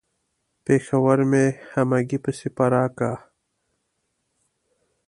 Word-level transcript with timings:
پېښور 0.65 1.19
مې 1.31 1.45
همګي 1.73 2.17
پسې 2.23 2.47
پره 2.57 2.83
کا. 2.97 3.13